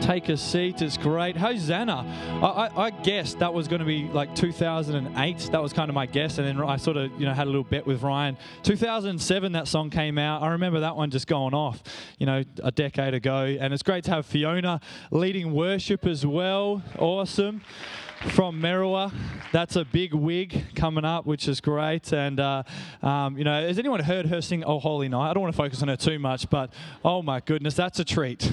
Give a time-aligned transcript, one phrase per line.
[0.00, 0.82] take a seat.
[0.82, 1.36] It's great.
[1.36, 2.04] Hosanna.
[2.42, 5.38] I, I, I guessed that was going to be like 2008.
[5.52, 6.38] That was kind of my guess.
[6.38, 8.36] And then I sort of, you know, had a little bet with Ryan.
[8.62, 10.42] 2007, that song came out.
[10.42, 11.82] I remember that one just going off,
[12.18, 13.56] you know, a decade ago.
[13.60, 16.82] And it's great to have Fiona leading worship as well.
[16.98, 17.62] Awesome
[18.28, 19.12] from Merriwa.
[19.52, 22.12] That's a big wig coming up, which is great.
[22.12, 22.62] And, uh,
[23.02, 25.30] um, you know, has anyone heard her sing Oh Holy Night?
[25.30, 26.72] I don't want to focus on her too much, but
[27.04, 28.50] oh my goodness, that's a treat.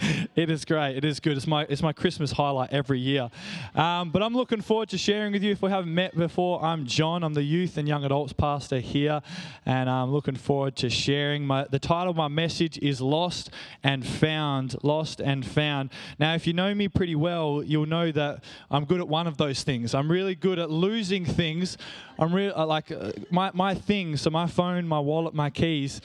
[0.36, 0.96] it is great.
[0.96, 1.36] It is good.
[1.36, 3.30] It's my, it's my Christmas highlight every year.
[3.74, 5.52] Um, but I'm looking forward to sharing with you.
[5.52, 7.24] If we haven't met before, I'm John.
[7.24, 9.20] I'm the youth and young adults pastor here.
[9.66, 11.44] And I'm looking forward to sharing.
[11.44, 13.50] My, the title of my message is Lost
[13.82, 14.76] and Found.
[14.84, 15.90] Lost and Found.
[16.18, 19.36] Now, if you know me pretty well, you'll know that I'm good at one of
[19.36, 19.94] those things.
[19.94, 21.78] I'm really good at losing things.
[22.18, 26.00] I'm really like uh, my, my things, so my phone, my wallet, my keys.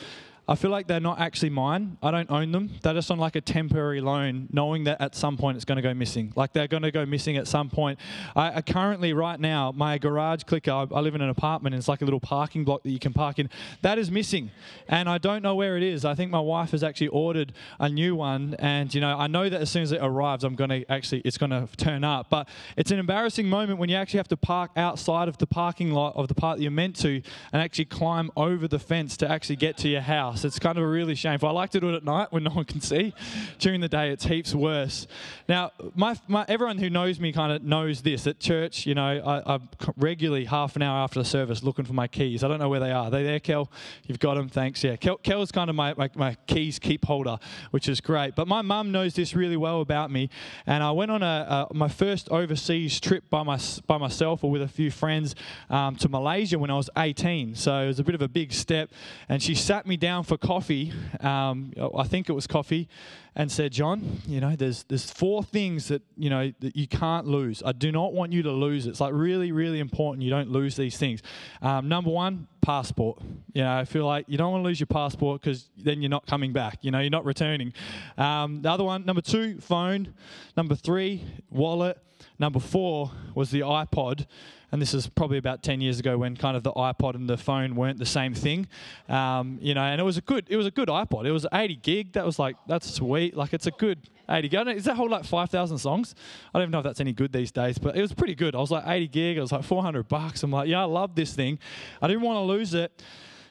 [0.46, 1.98] I feel like they're not actually mine.
[2.04, 2.70] I don't own them.
[2.82, 5.82] They're just on like a temporary loan, knowing that at some point it's going to
[5.82, 6.34] go missing.
[6.36, 7.98] Like they're going to go missing at some point.
[8.36, 11.80] I, I currently, right now, my garage clicker, I, I, live in an apartment and
[11.80, 13.50] it's like a little parking block that you can park in.
[13.84, 14.52] That is missing.
[14.90, 16.04] And I don't know where it is.
[16.04, 18.58] I think my wife has actually ordered a new one.
[18.60, 21.22] And, you know, I know that as soon as it arrives, I'm going to actually,
[21.22, 22.30] it's going to turn up.
[22.30, 25.94] But it's an embarrassing moment when you actually have to park outside of the parking
[25.94, 27.22] lot of the part that you're meant to
[27.54, 30.84] and actually climb over the fence to actually get to your house It's kind of
[30.84, 31.50] a really shameful.
[31.50, 33.14] I like to do it at night when no one can see.
[33.60, 35.08] During the day, it's heaps worse.
[35.48, 38.26] Now, my, my everyone who knows me kind of knows this.
[38.28, 41.94] At church, you know, I, am regularly half an hour after the service looking for
[41.94, 42.44] my keys.
[42.44, 43.06] I don't know where they are.
[43.06, 43.70] Are they there, Kel?
[44.06, 44.50] You've got them.
[44.50, 44.84] Thanks.
[44.84, 47.38] Yeah, Kel, Kel's kind of my, my, my keys keep holder,
[47.72, 48.36] which is great.
[48.36, 50.30] But my mum knows this really well about me.
[50.66, 54.52] And I went on a, a my first overseas trip by my by myself or
[54.52, 55.36] with a few friends
[55.70, 57.56] um, to Malaysia when I was 18.
[57.56, 58.92] So it was a bit of a big step.
[59.30, 62.88] And she sat me down for coffee, um, I think it was coffee,
[63.36, 67.28] and said, John, you know, there's there's four things that you know that you can't
[67.28, 67.64] lose.
[67.66, 68.92] I do not want you to lose it.
[68.92, 71.22] It's like really, really important you don't lose these things.
[71.62, 73.20] Um, number one, passport.
[73.54, 76.10] You know, I feel like you don't want to lose your passport because then you're
[76.10, 76.80] not coming back.
[76.82, 77.74] You know, you're not returning.
[78.18, 80.14] Um, the other one, number two, phone.
[80.56, 81.98] Number three, wallet.
[82.40, 84.26] Number four was the iPod
[84.74, 87.38] and this is probably about 10 years ago when kind of the iPod and the
[87.38, 88.68] phone weren't the same thing.
[89.08, 91.28] Um, you know, and it was a good, it was a good iPod.
[91.28, 92.14] It was 80 gig.
[92.14, 93.38] That was like, that's sweet.
[93.38, 94.68] Like it's a good 80 gig.
[94.70, 96.16] Is that whole like 5,000 songs?
[96.52, 98.56] I don't even know if that's any good these days, but it was pretty good.
[98.56, 99.38] I was like 80 gig.
[99.38, 100.42] It was like 400 bucks.
[100.42, 101.60] I'm like, yeah, I love this thing.
[102.02, 103.04] I didn't want to lose it.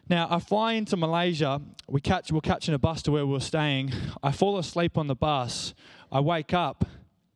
[0.08, 1.62] Now I fly into Malaysia.
[1.88, 3.92] We catch, we're catching a bus to where we we're staying.
[4.24, 5.72] I fall asleep on the bus.
[6.10, 6.84] I wake up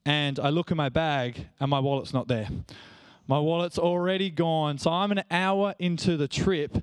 [0.06, 2.48] and I look in my bag and my wallet's not there.
[3.26, 4.78] My wallet's already gone.
[4.78, 6.78] So I'm an hour into the trip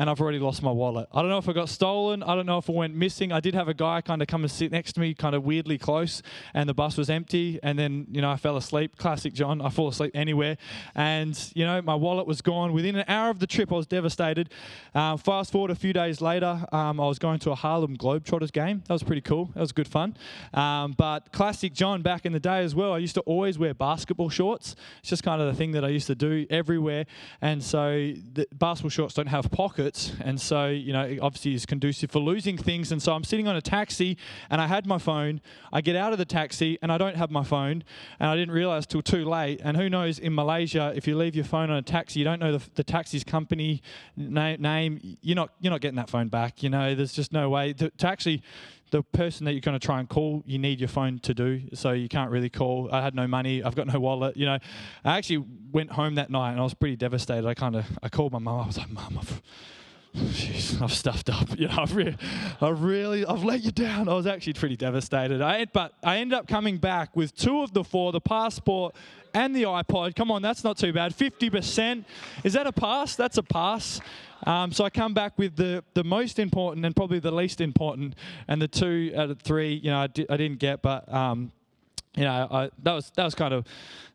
[0.00, 1.10] and I've already lost my wallet.
[1.12, 2.22] I don't know if it got stolen.
[2.22, 3.32] I don't know if it went missing.
[3.32, 5.44] I did have a guy kind of come and sit next to me, kind of
[5.44, 6.22] weirdly close,
[6.54, 7.60] and the bus was empty.
[7.62, 8.96] And then, you know, I fell asleep.
[8.96, 9.60] Classic John.
[9.60, 10.56] I fall asleep anywhere.
[10.94, 12.72] And, you know, my wallet was gone.
[12.72, 14.48] Within an hour of the trip, I was devastated.
[14.94, 18.52] Um, fast forward a few days later, um, I was going to a Harlem Globetrotters
[18.52, 18.82] game.
[18.88, 19.50] That was pretty cool.
[19.52, 20.16] That was good fun.
[20.54, 23.74] Um, but classic John back in the day as well, I used to always wear
[23.74, 24.76] basketball shorts.
[25.00, 27.04] It's just kind of the thing that I used to do everywhere.
[27.42, 29.89] And so the basketball shorts don't have pockets
[30.22, 32.92] and so, you know, obviously is conducive for losing things.
[32.92, 34.16] And so I'm sitting on a taxi
[34.48, 35.40] and I had my phone.
[35.72, 37.84] I get out of the taxi and I don't have my phone.
[38.18, 39.60] And I didn't realize till too late.
[39.62, 42.40] And who knows, in Malaysia, if you leave your phone on a taxi, you don't
[42.40, 43.82] know the, the taxi's company
[44.16, 46.62] na- name, you're not, you're not getting that phone back.
[46.62, 48.42] You know, there's just no way to, to actually
[48.90, 51.62] the person that you're going to try and call, you need your phone to do,
[51.74, 52.88] so you can't really call.
[52.92, 54.36] I had no money, I've got no wallet.
[54.36, 54.58] You know,
[55.04, 57.46] I actually went home that night and I was pretty devastated.
[57.46, 58.60] I kind of I called my mum.
[58.60, 59.42] I was like, "Mum, I've
[60.16, 61.48] Jeez, I've stuffed up.
[61.58, 62.16] You know, I've, re-
[62.60, 64.08] I've really, I've let you down.
[64.08, 65.42] I was actually pretty devastated.
[65.42, 68.94] I, but I ended up coming back with two of the four, the passport
[69.34, 70.16] and the iPod.
[70.16, 71.16] Come on, that's not too bad.
[71.16, 72.04] 50%.
[72.44, 73.14] Is that a pass?
[73.14, 74.00] That's a pass.
[74.46, 78.14] Um, so I come back with the, the most important and probably the least important,
[78.48, 81.52] and the two out of three, you know, I, di- I didn't get, but um,
[82.16, 83.64] you know, I, that was that was kind of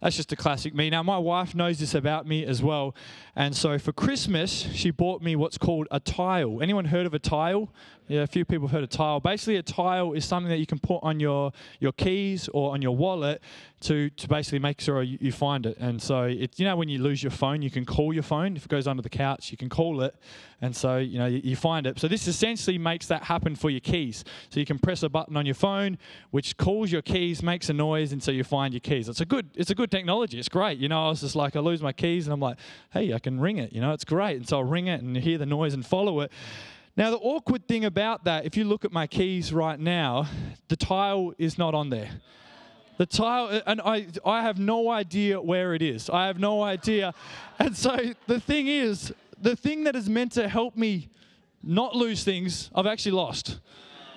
[0.02, 0.90] that's just a classic me.
[0.90, 2.94] Now my wife knows this about me as well,
[3.38, 6.62] and so for Christmas she bought me what's called a tile.
[6.62, 7.72] Anyone heard of a tile?
[8.08, 9.20] Yeah, a few people have heard of tile.
[9.22, 12.82] Basically, a tile is something that you can put on your your keys or on
[12.82, 13.42] your wallet
[13.86, 15.78] to to basically make sure you, you find it.
[15.80, 18.56] And so you know when you lose your phone, you can call your phone.
[18.58, 20.16] If it goes under the couch, you can call it,
[20.62, 22.00] and so you know you, you find it.
[22.00, 24.24] So this essentially makes that happen for your keys.
[24.50, 25.98] So you can press a button on your phone,
[26.32, 29.08] which calls your keys, makes a noise, and so you find your keys.
[29.08, 30.40] It's a good it's a good technology.
[30.40, 30.80] It's great.
[30.80, 32.58] You know, I was just like I lose my keys, and I'm like,
[32.92, 33.72] hey, I can ring it.
[33.72, 34.38] You know, it's great.
[34.38, 36.32] And so I'll ring it and hear the noise and follow it.
[36.98, 40.28] Now, the awkward thing about that, if you look at my keys right now,
[40.70, 42.10] the tile is not on there.
[42.98, 46.10] The tile, uh, and I, I have no idea where it is.
[46.10, 47.14] I have no idea.
[47.60, 47.98] And so
[48.28, 51.10] the thing is, the thing that is meant to help me
[51.62, 53.60] not lose things, I've actually lost.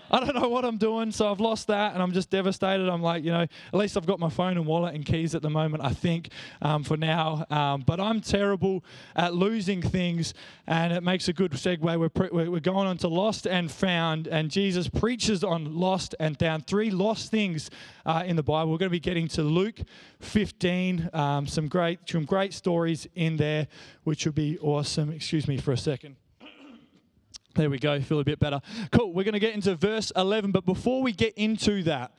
[0.11, 2.89] I don't know what I'm doing, so I've lost that, and I'm just devastated.
[2.89, 5.43] I'm like, you know, at least I've got my phone and wallet and keys at
[5.43, 6.31] the moment, I think,
[6.63, 7.45] um, for now.
[7.51, 8.83] Um, but I'm terrible
[9.15, 10.33] at losing things,
[10.67, 11.83] and it makes a good segue.
[11.99, 16.39] We're, pre- we're going on to lost and found, and Jesus preaches on lost and
[16.39, 16.67] found.
[16.67, 17.71] Three lost things
[18.07, 18.73] uh, in the Bible.
[18.73, 19.81] We're going to be getting to Luke
[20.21, 21.11] 15.
[21.13, 23.69] Um, some great, some great stories in there,
[24.05, 25.13] which will be awesome.
[25.13, 26.17] Excuse me for a second.
[27.59, 28.61] There we go, feel a bit better.
[28.93, 32.15] Cool, we're going to get into verse 11, but before we get into that,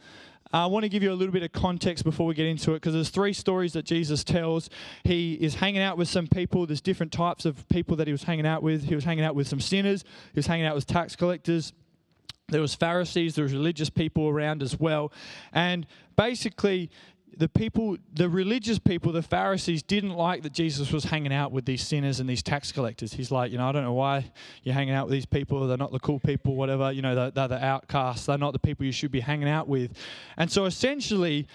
[0.52, 2.82] I want to give you a little bit of context before we get into it
[2.82, 4.70] because there's three stories that Jesus tells.
[5.06, 6.66] He is hanging out with some people.
[6.66, 8.84] There's different types of people that he was hanging out with.
[8.84, 10.04] He was hanging out with some sinners.
[10.34, 11.72] He was hanging out with tax collectors.
[12.50, 13.36] There was Pharisees.
[13.36, 15.14] There was religious people around as well.
[15.54, 15.88] And
[16.18, 16.92] basically,
[17.38, 21.66] the people, the religious people, the Pharisees, didn't like that Jesus was hanging out with
[21.66, 23.14] these sinners and these tax collectors.
[23.14, 24.32] He's like, you know, I don't know why
[24.64, 25.66] you're hanging out with these people.
[25.68, 26.92] They're not the cool people, whatever.
[26.92, 28.26] You know, they're, they're the outcasts.
[28.26, 29.98] They're not the people you should be hanging out with.
[30.38, 31.48] And so essentially,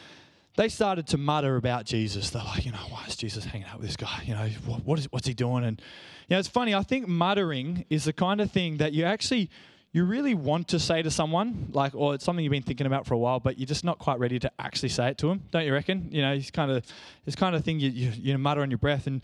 [0.57, 2.31] they started to mutter about Jesus.
[2.31, 4.23] They're like, you know, why is Jesus hanging out with this guy?
[4.25, 5.65] You know, what, what is, what's he doing?
[5.65, 5.81] And,
[6.29, 6.75] you know, it's funny.
[6.75, 9.51] I think muttering is the kind of thing that you actually
[9.95, 13.07] you really want to say to someone, like, or it's something you've been thinking about
[13.07, 15.41] for a while, but you're just not quite ready to actually say it to them,
[15.53, 16.09] don't you reckon?
[16.11, 16.85] You know, it's kind of,
[17.27, 19.07] it's kind of thing you, you, you mutter on your breath.
[19.07, 19.23] And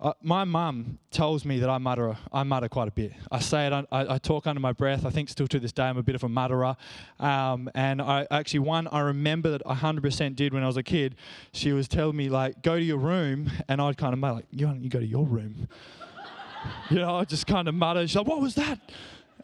[0.00, 3.12] uh, my mum tells me that I mutter, I mutter quite a bit.
[3.30, 5.04] I say it, I, I, talk under my breath.
[5.04, 6.78] I think still to this day I'm a bit of a mutterer.
[7.20, 10.82] Um, and I actually, one I remember that I 100% did when I was a
[10.82, 11.16] kid.
[11.52, 14.46] She was telling me like, go to your room, and I'd kind of mutter like,
[14.50, 15.68] you, you go to your room.
[16.90, 18.06] you know, I just kind of mutter.
[18.06, 18.78] She's like, what was that?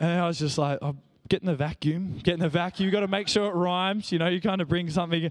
[0.02, 0.96] And I was just like, oh,
[1.28, 2.86] getting the vacuum, getting the vacuum.
[2.86, 4.10] You got to make sure it rhymes.
[4.10, 5.30] You know, you kind of bring something.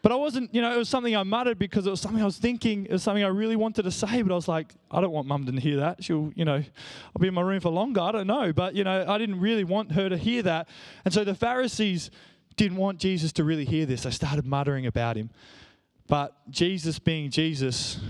[0.00, 2.24] But I wasn't, you know, it was something I muttered because it was something I
[2.24, 5.02] was thinking, it was something I really wanted to say, but I was like, I
[5.02, 6.02] don't want mum to hear that.
[6.02, 8.00] She'll, you know, I'll be in my room for longer.
[8.00, 8.50] I don't know.
[8.52, 10.68] But, you know, I didn't really want her to hear that.
[11.04, 12.10] And so the Pharisees
[12.56, 14.04] didn't want Jesus to really hear this.
[14.04, 15.28] They started muttering about him.
[16.08, 18.00] But Jesus, being Jesus,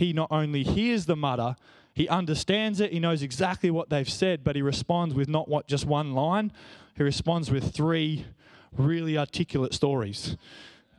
[0.00, 1.54] he not only hears the mutter,
[1.92, 5.68] he understands it, he knows exactly what they've said, but he responds with not what
[5.68, 6.52] just one line,
[6.96, 8.24] he responds with three
[8.72, 10.38] really articulate stories.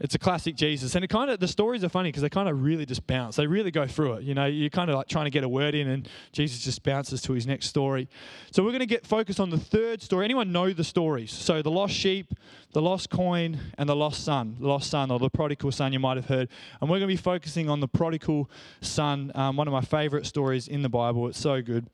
[0.01, 0.95] It's a classic Jesus.
[0.95, 3.35] And it kind of, the stories are funny because they kind of really just bounce.
[3.35, 4.23] They really go through it.
[4.23, 6.81] You know, you're kind of like trying to get a word in and Jesus just
[6.81, 8.09] bounces to his next story.
[8.51, 10.25] So we're going to get focused on the third story.
[10.25, 11.31] Anyone know the stories?
[11.31, 12.33] So the lost sheep,
[12.73, 14.57] the lost coin, and the lost son.
[14.59, 16.49] The lost son or the prodigal son you might have heard.
[16.81, 18.49] And we're going to be focusing on the prodigal
[18.81, 21.27] son, um, one of my favorite stories in the Bible.
[21.27, 21.85] It's so good.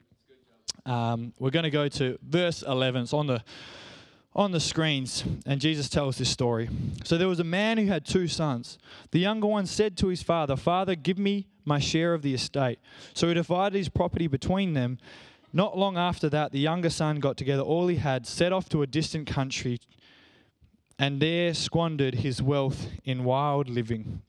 [0.85, 3.01] Um, we're going to go to verse 11.
[3.01, 3.43] It's on the
[4.37, 6.69] on the screens, and Jesus tells this story.
[7.03, 8.77] So there was a man who had two sons.
[9.09, 12.79] The younger one said to his father, Father, give me my share of the estate.
[13.15, 14.99] So he divided his property between them.
[15.51, 18.83] Not long after that, the younger son got together all he had, set off to
[18.83, 19.79] a distant country,
[20.99, 24.21] and there squandered his wealth in wild living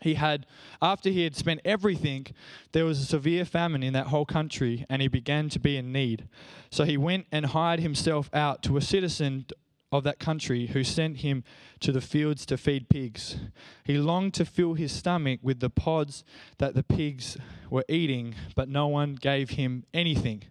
[0.00, 0.46] he had,
[0.80, 2.26] after he had spent everything,
[2.72, 5.92] there was a severe famine in that whole country, and he began to be in
[5.92, 6.28] need.
[6.70, 9.46] So he went and hired himself out to a citizen
[9.92, 11.44] of that country who sent him
[11.80, 13.36] to the fields to feed pigs.
[13.84, 16.24] He longed to fill his stomach with the pods
[16.58, 17.38] that the pigs
[17.70, 20.44] were eating, but no one gave him anything.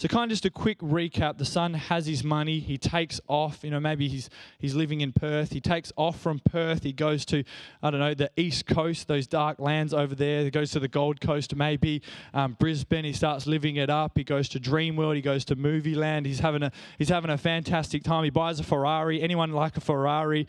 [0.00, 3.62] So, kind of just a quick recap the son has his money, he takes off,
[3.62, 5.52] you know, maybe he's, he's living in Perth.
[5.52, 7.44] He takes off from Perth, he goes to,
[7.82, 10.42] I don't know, the East Coast, those dark lands over there.
[10.42, 12.00] He goes to the Gold Coast, maybe
[12.32, 13.04] um, Brisbane.
[13.04, 14.12] He starts living it up.
[14.16, 16.24] He goes to Dreamworld, he goes to Movie Land.
[16.24, 18.24] He's having a, he's having a fantastic time.
[18.24, 19.20] He buys a Ferrari.
[19.20, 20.48] Anyone like a Ferrari?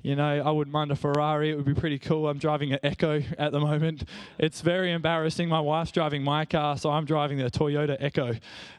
[0.03, 1.51] You know, I wouldn't mind a Ferrari.
[1.51, 2.27] It would be pretty cool.
[2.27, 4.03] I'm driving an Echo at the moment.
[4.39, 5.47] It's very embarrassing.
[5.47, 8.33] My wife's driving my car, so I'm driving the Toyota Echo.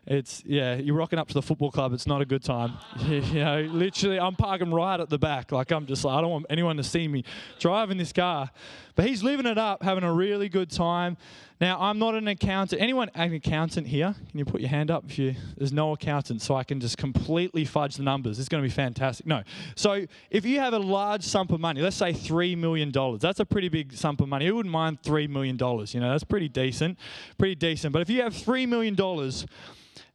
[0.07, 1.93] It's yeah, you're rocking up to the football club.
[1.93, 2.73] It's not a good time.
[3.07, 5.53] you know, literally, I'm parking right at the back.
[5.53, 7.25] Like I'm just like I don't want anyone to see me
[7.61, 8.51] driving this car.
[8.95, 11.17] But he's living it up, having a really good time.
[11.63, 12.83] Now, I'm not an accountant.
[12.83, 14.17] Anyone an accountant here?
[14.31, 16.99] Can you put your hand up if you there's no accountant so I can just
[16.99, 18.41] completely fudge the numbers.
[18.41, 19.27] It's going to be fantastic.
[19.27, 19.45] No.
[19.77, 23.21] So, if you have a large sum of money, let's say 3 million dollars.
[23.21, 24.47] That's a pretty big sum of money.
[24.47, 25.93] Who wouldn't mind 3 million dollars?
[25.95, 26.99] You know, that's pretty decent.
[27.39, 27.93] Pretty decent.
[27.93, 29.45] But if you have 3 million dollars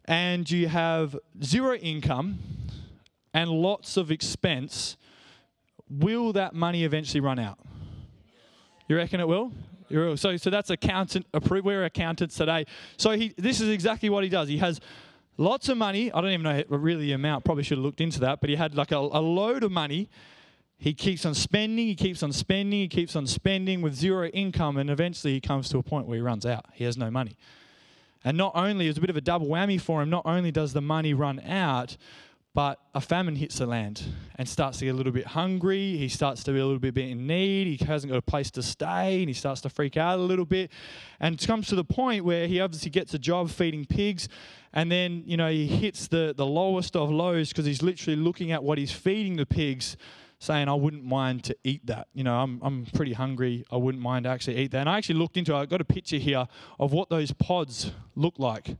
[0.05, 2.39] and you have zero income
[3.33, 4.97] and lots of expense,
[5.89, 7.59] will that money eventually run out?
[8.87, 9.51] You reckon it will?
[9.89, 11.25] So, so that's accountant.
[11.49, 12.65] We're accountants today.
[12.97, 14.49] So he, this is exactly what he does.
[14.49, 14.81] He has
[15.37, 16.11] lots of money.
[16.11, 17.45] I don't even know really the amount.
[17.45, 18.41] Probably should have looked into that.
[18.41, 20.09] But he had like a, a load of money.
[20.77, 21.87] He keeps on spending.
[21.87, 22.79] He keeps on spending.
[22.79, 26.17] He keeps on spending with zero income, and eventually he comes to a point where
[26.17, 26.65] he runs out.
[26.73, 27.37] He has no money.
[28.23, 30.73] And not only, it's a bit of a double whammy for him, not only does
[30.73, 31.97] the money run out,
[32.53, 34.01] but a famine hits the land
[34.35, 35.95] and starts to get a little bit hungry.
[35.97, 37.67] He starts to be a little bit in need.
[37.67, 40.43] He hasn't got a place to stay and he starts to freak out a little
[40.43, 40.71] bit.
[41.19, 44.27] And it comes to the point where he obviously gets a job feeding pigs.
[44.73, 48.51] And then, you know, he hits the, the lowest of lows because he's literally looking
[48.51, 49.95] at what he's feeding the pigs
[50.39, 52.07] saying I wouldn't mind to eat that.
[52.13, 53.65] You know, I'm, I'm pretty hungry.
[53.71, 54.79] I wouldn't mind to actually eat that.
[54.79, 55.55] And I actually looked into.
[55.55, 56.47] I got a picture here
[56.79, 58.75] of what those pods look like.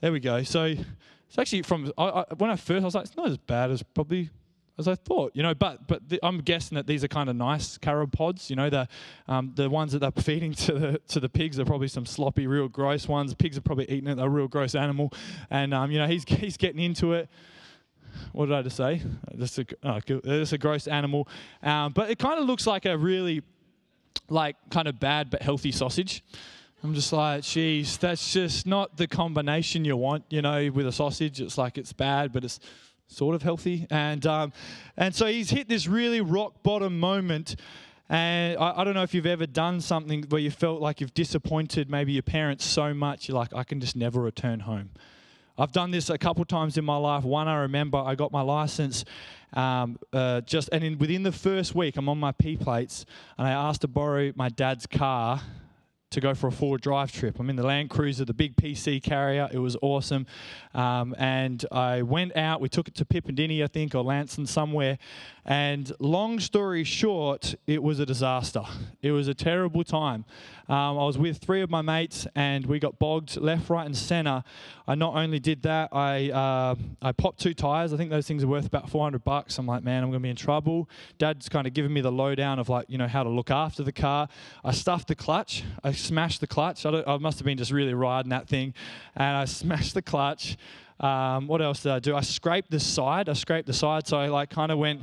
[0.00, 0.42] There we go.
[0.42, 3.36] So it's actually from I, I, when I first I was like, it's not as
[3.36, 4.30] bad as probably
[4.78, 5.54] as I thought, you know.
[5.54, 8.70] But but the, I'm guessing that these are kind of nice carob pods, you know.
[8.70, 8.86] The
[9.26, 12.46] um, the ones that they're feeding to the to the pigs are probably some sloppy,
[12.46, 13.34] real gross ones.
[13.34, 14.16] Pigs are probably eating it.
[14.16, 15.12] They're a real gross animal,
[15.50, 17.28] and um, you know he's he's getting into it
[18.32, 19.02] what did I just say?
[19.38, 20.00] Just a, oh,
[20.52, 21.28] a gross animal.
[21.62, 23.42] Um, but it kind of looks like a really,
[24.28, 26.22] like, kind of bad but healthy sausage.
[26.84, 30.92] I'm just like, geez, that's just not the combination you want, you know, with a
[30.92, 31.40] sausage.
[31.40, 32.60] It's like it's bad, but it's
[33.08, 33.86] sort of healthy.
[33.90, 34.52] And, um,
[34.96, 37.56] and so he's hit this really rock bottom moment.
[38.08, 41.14] And I, I, don't know if you've ever done something where you felt like you've
[41.14, 44.90] disappointed maybe your parents so much, you're like, I can just never return home.
[45.58, 47.24] I've done this a couple times in my life.
[47.24, 49.04] One, I remember I got my license
[49.52, 53.06] um, uh, just, and in, within the first week, I'm on my P plates,
[53.38, 55.40] and I asked to borrow my dad's car
[56.10, 57.40] to go for a four drive trip.
[57.40, 59.48] I'm in the Land Cruiser, the big PC carrier.
[59.52, 60.26] It was awesome.
[60.72, 64.98] Um, and I went out, we took it to Pipidinny, I think, or Lancelin somewhere.
[65.48, 68.64] And long story short, it was a disaster.
[69.00, 70.24] It was a terrible time.
[70.68, 73.96] Um, I was with three of my mates and we got bogged left, right, and
[73.96, 74.42] center.
[74.88, 77.92] I not only did that, I, uh, I popped two tires.
[77.92, 79.56] I think those things are worth about 400 bucks.
[79.58, 80.90] I'm like, man, I'm going to be in trouble.
[81.18, 83.84] Dad's kind of giving me the lowdown of like, you know, how to look after
[83.84, 84.28] the car.
[84.64, 85.62] I stuffed the clutch.
[85.84, 86.84] I smashed the clutch.
[86.84, 88.74] I, I must have been just really riding that thing.
[89.14, 90.56] And I smashed the clutch.
[91.00, 92.16] Um, what else did I do?
[92.16, 93.28] I scraped the side.
[93.28, 95.02] I scraped the side, so I like kind of went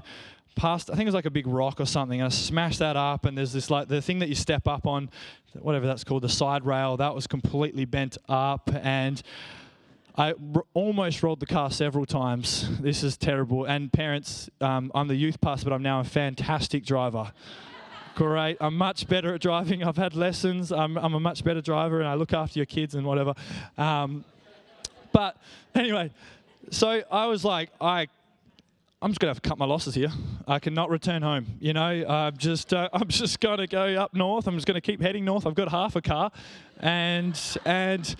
[0.55, 0.89] past.
[0.89, 3.25] I think it was like a big rock or something, and I smashed that up.
[3.25, 5.09] And there's this like the thing that you step up on,
[5.59, 6.97] whatever that's called, the side rail.
[6.97, 9.21] That was completely bent up, and
[10.15, 12.79] I r- almost rolled the car several times.
[12.79, 13.65] This is terrible.
[13.65, 17.31] And parents, um, I'm the youth pastor, but I'm now a fantastic driver.
[18.15, 18.57] Great.
[18.62, 19.83] I'm much better at driving.
[19.83, 20.71] I've had lessons.
[20.71, 23.33] I'm, I'm a much better driver, and I look after your kids and whatever.
[23.75, 24.23] Um,
[25.13, 25.38] but
[25.74, 26.12] anyway,
[26.70, 28.08] so I was like, I
[29.03, 30.08] I'm just to have to cut my losses here.
[30.48, 31.46] I cannot return home.
[31.60, 34.48] You know, I'm just, uh, I'm just to go up north.
[34.48, 35.46] I'm just to keep heading north.
[35.46, 36.32] I've got half a car,
[36.79, 38.15] and and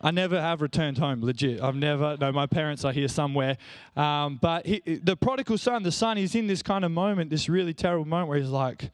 [0.00, 1.22] I never have returned home.
[1.22, 2.16] Legit, I've never.
[2.18, 3.58] No, my parents are here somewhere.
[3.94, 7.50] Um, but he, the prodigal son, the son, he's in this kind of moment, this
[7.50, 8.90] really terrible moment where he's like,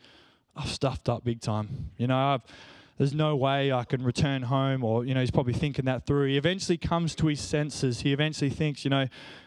[0.56, 1.90] I've stuffed up big time.
[1.98, 2.42] You know, I've
[2.98, 6.28] there's no way I can return home, or, you know, he's probably thinking that through.
[6.28, 8.00] He eventually comes to his senses.
[8.00, 9.06] He eventually thinks, you know,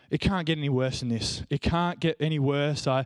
[0.10, 1.44] it can't get any worse than this.
[1.50, 2.88] It can't get any worse.
[2.88, 3.06] I,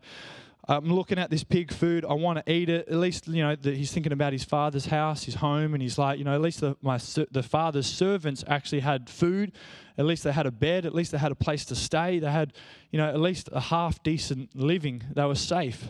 [0.68, 2.04] I'm looking at this pig food.
[2.04, 2.88] I want to eat it.
[2.88, 5.98] At least, you know, the, he's thinking about his father's house, his home, and he's
[5.98, 6.98] like, you know, at least the, my,
[7.32, 9.52] the father's servants actually had food.
[9.98, 10.86] At least they had a bed.
[10.86, 12.18] At least they had a place to stay.
[12.18, 12.52] They had,
[12.90, 15.02] you know, at least a half decent living.
[15.14, 15.88] They were safe.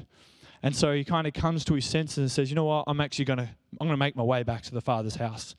[0.62, 3.00] And so he kind of comes to his senses and says, you know what, I'm
[3.00, 3.48] actually going to,
[3.80, 5.54] I'm going to make my way back to the father's house.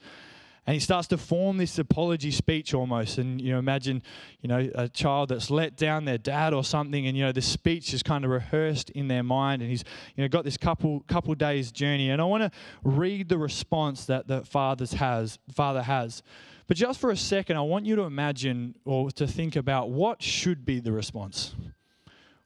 [0.67, 3.17] And he starts to form this apology speech almost.
[3.17, 4.03] And, you know, imagine,
[4.41, 7.07] you know, a child that's let down their dad or something.
[7.07, 9.63] And, you know, this speech is kind of rehearsed in their mind.
[9.63, 9.83] And he's,
[10.15, 12.11] you know, got this couple, couple days journey.
[12.11, 12.51] And I want to
[12.83, 16.21] read the response that the father's has, father has.
[16.67, 20.21] But just for a second, I want you to imagine or to think about what
[20.21, 21.55] should be the response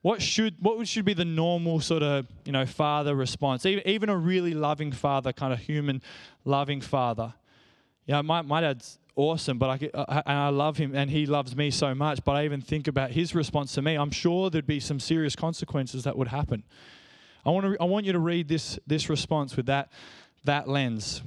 [0.06, 3.66] what should what should be the normal sort of you know father response?
[3.66, 6.00] Even, even a really loving father kind of human
[6.44, 7.34] loving father.
[8.06, 11.26] You know my, my dad's awesome but I, I, and I love him and he
[11.26, 13.96] loves me so much but I even think about his response to me.
[13.96, 16.62] I'm sure there'd be some serious consequences that would happen.
[17.44, 19.92] I want to I want you to read this this response with that
[20.44, 21.24] that lens.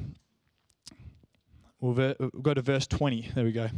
[1.80, 3.70] We'll, ver, we'll go to verse 20 there we go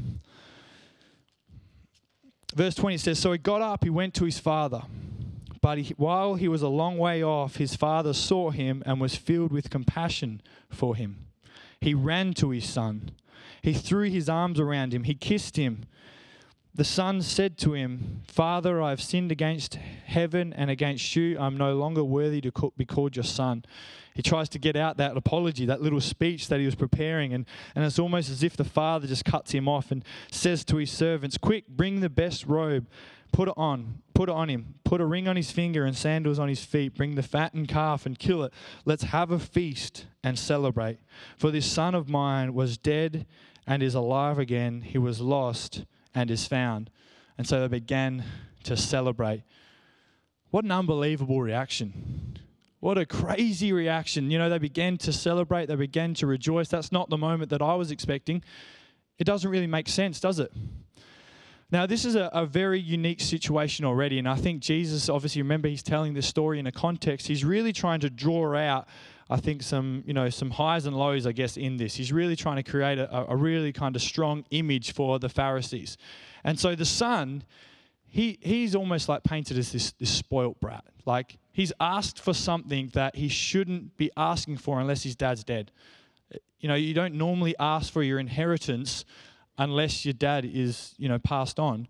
[2.55, 4.83] verse 20 says, So he got up, he went to his father.
[5.61, 9.15] But he, while he was a long way off, his father saw him and was
[9.15, 10.41] filled with compassion
[10.71, 11.27] for him.
[11.81, 13.11] He ran to his son.
[13.63, 15.05] He threw his arms around him.
[15.05, 15.85] He kissed him.
[16.73, 21.37] The son said to him, Father, I have sinned against heaven and against you.
[21.39, 23.65] I'm no longer worthy to be called your son.
[24.15, 27.45] He tries to get out that apology, that little speech that he was preparing, and,
[27.75, 30.91] and it's almost as if the father just cuts him off and says to his
[30.91, 32.89] servants, Quick, bring the best robe,
[33.33, 36.39] put it on, put it on him, put a ring on his finger and sandals
[36.39, 38.53] on his feet, bring the fattened calf and kill it.
[38.85, 40.99] Let's have a feast and celebrate.
[41.37, 43.27] For this son of mine was dead
[43.67, 46.91] and is alive again, he was lost and is found.
[47.39, 48.25] And so they began
[48.65, 49.43] to celebrate.
[50.51, 52.39] What an unbelievable reaction.
[52.81, 54.31] What a crazy reaction.
[54.31, 56.69] You know, they began to celebrate, they began to rejoice.
[56.69, 58.43] That's not the moment that I was expecting.
[59.19, 60.51] It doesn't really make sense, does it?
[61.71, 65.69] Now, this is a, a, very unique situation already, and I think Jesus, obviously, remember,
[65.69, 67.29] he's telling this story in a context.
[67.29, 68.89] He's really trying to draw out,
[69.33, 71.95] I think, some, you know, some highs and lows, I guess, in this.
[71.95, 75.97] He's really trying to create a, a really kind of strong image for the Pharisees.
[76.43, 77.45] And so the son,
[78.09, 80.85] he, he's almost like painted as this, this spoilt brat.
[81.07, 85.71] Like, he's asked for something that he shouldn't be asking for unless his dad's dead.
[86.59, 89.05] You know, you don't normally ask for your inheritance
[89.57, 91.87] unless your dad is, you know, passed on.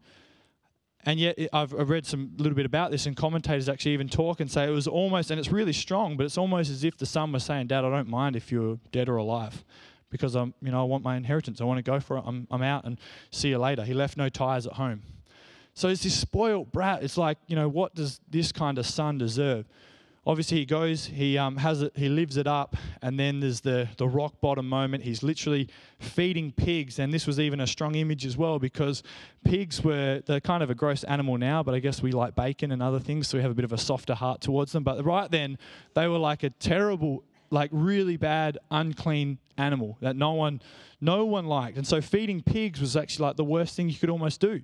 [1.06, 4.40] And yet, I've, I've read some little bit about this, and commentators actually even talk
[4.40, 7.06] and say it was almost, and it's really strong, but it's almost as if the
[7.06, 9.64] son was saying, "Dad, I don't mind if you're dead or alive,
[10.10, 11.60] because I'm, you know, I want my inheritance.
[11.60, 12.24] I want to go for it.
[12.26, 12.98] I'm, I'm out, and
[13.30, 15.02] see you later." He left no ties at home.
[15.72, 17.02] So it's this spoiled brat.
[17.02, 19.66] It's like, you know, what does this kind of son deserve?
[20.26, 23.88] Obviously he goes, he um, has it, he lives it up, and then there's the
[23.96, 25.02] the rock bottom moment.
[25.02, 29.02] He's literally feeding pigs, and this was even a strong image as well because
[29.44, 32.72] pigs were they're kind of a gross animal now, but I guess we like bacon
[32.72, 34.84] and other things, so we have a bit of a softer heart towards them.
[34.84, 35.58] But right then,
[35.94, 40.60] they were like a terrible, like really bad, unclean animal that no one
[41.00, 44.10] no one liked, and so feeding pigs was actually like the worst thing you could
[44.10, 44.60] almost do.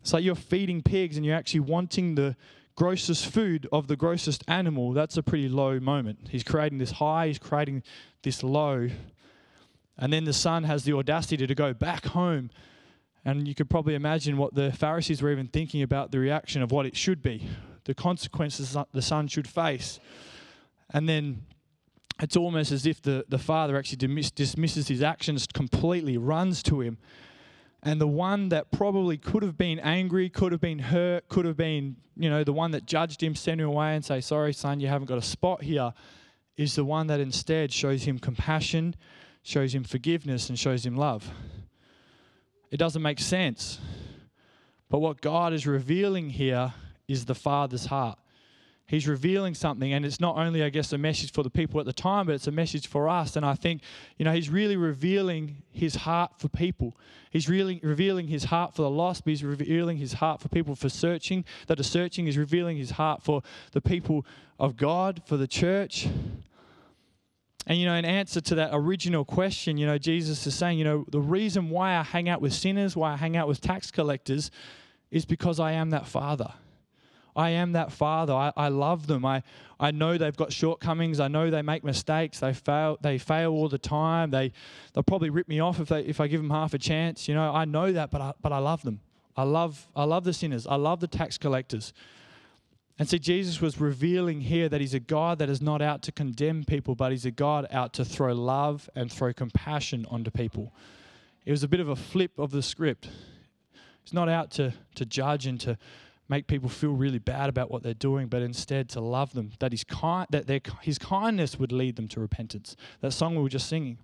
[0.00, 2.36] It's like you're feeding pigs and you're actually wanting the
[2.78, 6.28] grossest food of the grossest animal, that's a pretty low moment.
[6.30, 7.82] He's creating this high, he's creating
[8.22, 8.88] this low.
[9.98, 12.50] And then the son has the audacity to go back home.
[13.24, 16.70] And you could probably imagine what the Pharisees were even thinking about the reaction of
[16.70, 17.48] what it should be,
[17.82, 19.98] the consequences the son should face.
[20.90, 21.42] And then
[22.20, 26.98] it's almost as if the, the father actually dismisses his actions completely, runs to him,
[27.82, 31.56] and the one that probably could have been angry, could have been hurt, could have
[31.56, 34.80] been, you know, the one that judged him, sent him away and say, sorry, son,
[34.80, 35.92] you haven't got a spot here,
[36.56, 38.96] is the one that instead shows him compassion,
[39.42, 41.30] shows him forgiveness, and shows him love.
[42.70, 43.78] It doesn't make sense.
[44.90, 46.74] But what God is revealing here
[47.06, 48.18] is the Father's heart
[48.88, 51.86] he's revealing something and it's not only i guess a message for the people at
[51.86, 53.36] the time but it's a message for us.
[53.36, 53.82] And i think
[54.16, 56.96] you know he's really revealing his heart for people.
[57.30, 60.74] He's really revealing his heart for the lost but he's revealing his heart for people
[60.74, 61.44] for searching.
[61.68, 64.26] That are searching he's revealing his heart for the people
[64.58, 66.08] of god for the church.
[67.66, 70.84] And you know in answer to that original question you know jesus is saying you
[70.84, 73.90] know the reason why i hang out with sinners why i hang out with tax
[73.90, 74.50] collectors
[75.10, 76.54] is because i am that father
[77.36, 78.32] I am that father.
[78.32, 79.24] I, I love them.
[79.24, 79.42] I,
[79.78, 81.20] I know they've got shortcomings.
[81.20, 82.40] I know they make mistakes.
[82.40, 82.98] They fail.
[83.00, 84.30] They fail all the time.
[84.30, 84.52] They,
[84.92, 87.28] they'll probably rip me off if, they, if I give them half a chance.
[87.28, 89.00] You know, I know that, but I, but I love them.
[89.36, 90.66] I love, I love the sinners.
[90.66, 91.92] I love the tax collectors.
[92.98, 96.12] And see, Jesus was revealing here that he's a God that is not out to
[96.12, 100.72] condemn people, but he's a God out to throw love and throw compassion onto people.
[101.46, 103.08] It was a bit of a flip of the script.
[104.02, 105.78] He's not out to, to judge and to
[106.28, 109.52] make people feel really bad about what they're doing, but instead to love them.
[109.60, 112.76] That his, kind, that their, his kindness would lead them to repentance.
[113.00, 113.98] That song we were just singing.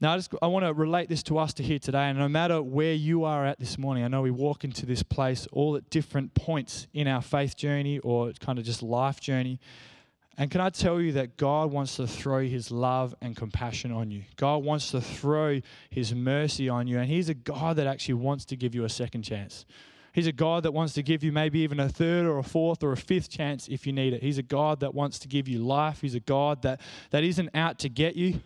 [0.00, 2.28] Now, I, just, I want to relate this to us to here today, and no
[2.28, 5.76] matter where you are at this morning, I know we walk into this place all
[5.76, 9.60] at different points in our faith journey or kind of just life journey.
[10.36, 14.10] And can I tell you that God wants to throw His love and compassion on
[14.10, 14.24] you?
[14.36, 18.44] God wants to throw His mercy on you, and He's a God that actually wants
[18.46, 19.64] to give you a second chance.
[20.14, 22.84] He's a God that wants to give you maybe even a third or a fourth
[22.84, 24.22] or a fifth chance if you need it.
[24.22, 26.02] He's a God that wants to give you life.
[26.02, 28.40] He's a God that, that isn't out to get you.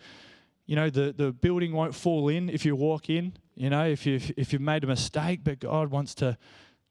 [0.64, 4.06] You know, the, the building won't fall in if you walk in, you know, if
[4.06, 6.38] you've, if you've made a mistake, but God wants to,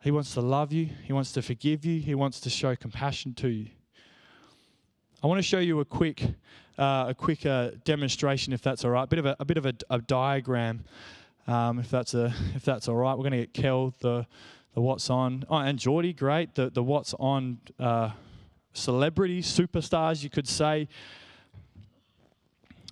[0.03, 0.89] He wants to love you.
[1.05, 1.99] He wants to forgive you.
[1.99, 3.69] He wants to show compassion to you.
[5.23, 6.21] I want to show you a quick,
[6.77, 9.05] uh, a quick uh, demonstration, if that's all right.
[9.05, 10.85] A bit of a, a bit of a, a diagram,
[11.47, 13.13] um, if that's a, if that's all right.
[13.17, 14.27] We're going to get Kel the
[14.77, 15.43] the What's On.
[15.49, 16.53] Oh, and Geordie, great.
[16.53, 18.11] The, the What's On uh,
[18.73, 20.87] celebrity superstars, you could say.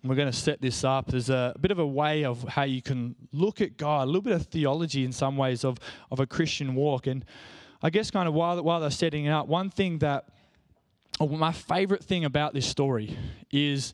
[0.03, 1.11] we're going to set this up.
[1.11, 4.07] There's a, a bit of a way of how you can look at God, a
[4.07, 5.77] little bit of theology in some ways of,
[6.09, 7.05] of a Christian walk.
[7.05, 7.23] And
[7.83, 10.29] I guess, kind of while, while they're setting it up, one thing that,
[11.19, 13.15] or my favorite thing about this story
[13.51, 13.93] is,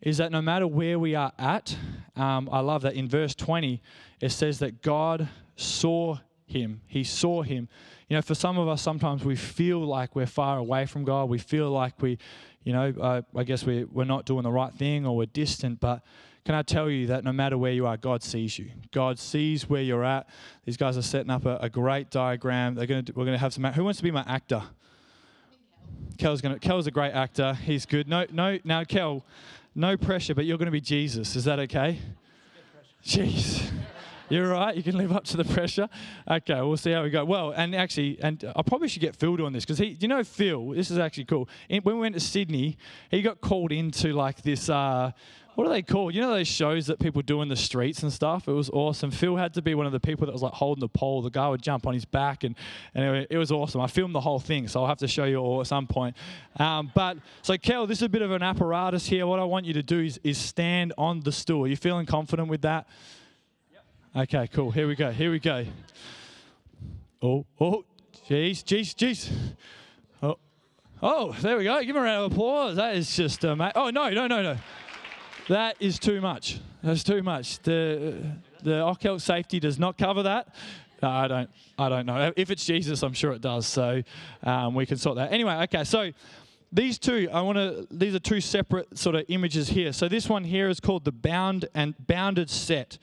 [0.00, 1.76] is that no matter where we are at,
[2.16, 3.80] um, I love that in verse 20,
[4.20, 6.18] it says that God saw
[6.48, 6.80] him.
[6.86, 7.68] He saw him.
[8.08, 11.28] You know, for some of us, sometimes we feel like we're far away from God.
[11.28, 12.18] We feel like we,
[12.64, 15.80] you know, uh, I guess we, we're not doing the right thing or we're distant.
[15.80, 16.02] But
[16.44, 18.70] can I tell you that no matter where you are, God sees you.
[18.92, 20.28] God sees where you're at.
[20.64, 22.74] These guys are setting up a, a great diagram.
[22.74, 23.64] They're to, we're going to have some.
[23.64, 24.62] Who wants to be my actor?
[26.16, 26.58] Kel's to.
[26.58, 27.54] Kel's a great actor.
[27.54, 28.08] He's good.
[28.08, 28.58] No, no.
[28.64, 29.24] Now, Kel,
[29.74, 31.36] no pressure, but you're going to be Jesus.
[31.36, 31.98] Is that okay?
[33.04, 33.67] Jeez.
[34.28, 34.76] You're right.
[34.76, 35.88] You can live up to the pressure.
[36.30, 37.24] Okay, we'll see how we go.
[37.24, 40.22] Well, and actually, and I probably should get Phil doing this because he, you know,
[40.22, 40.70] Phil.
[40.70, 41.48] This is actually cool.
[41.68, 42.76] When we went to Sydney,
[43.10, 44.68] he got called into like this.
[44.68, 45.12] Uh,
[45.54, 46.14] what are they called?
[46.14, 48.46] You know those shows that people do in the streets and stuff?
[48.46, 49.10] It was awesome.
[49.10, 51.22] Phil had to be one of the people that was like holding the pole.
[51.22, 52.54] The guy would jump on his back, and,
[52.94, 53.80] and it, it was awesome.
[53.80, 56.16] I filmed the whole thing, so I'll have to show you all at some point.
[56.60, 59.26] Um, but so, Kel, this is a bit of an apparatus here.
[59.26, 61.64] What I want you to do is, is stand on the stool.
[61.64, 62.86] Are you feeling confident with that?
[64.16, 64.70] Okay, cool.
[64.70, 65.10] Here we go.
[65.10, 65.64] Here we go.
[67.22, 67.84] Oh, oh,
[68.28, 69.30] jeez, jeez, jeez.
[70.22, 70.38] Oh,
[71.02, 71.78] oh, there we go.
[71.80, 72.76] Give him a round of applause.
[72.76, 73.72] That is just amazing.
[73.76, 74.56] Oh, no, no, no, no.
[75.48, 76.58] That is too much.
[76.82, 77.60] That's too much.
[77.60, 78.14] The
[78.62, 80.54] the occult safety does not cover that.
[81.02, 81.50] No, I don't.
[81.78, 82.32] I don't know.
[82.36, 83.66] If it's Jesus, I'm sure it does.
[83.66, 84.02] So
[84.42, 85.32] um, we can sort that.
[85.32, 85.84] Anyway, okay.
[85.84, 86.10] So
[86.72, 87.86] these two, I want to.
[87.90, 89.92] These are two separate sort of images here.
[89.92, 92.98] So this one here is called the bound and bounded set.